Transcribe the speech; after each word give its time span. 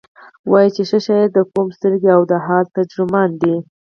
وایي 0.51 0.69
چې 0.75 0.83
ښه 0.89 0.99
شاعر 1.05 1.27
د 1.33 1.37
قوم 1.51 1.67
سترګې 1.77 2.09
او 2.17 2.21
د 2.31 2.33
حال 2.45 2.65
ترجمان 2.75 3.29
دی. 3.41 3.55